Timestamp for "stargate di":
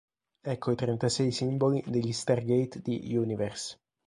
2.11-3.15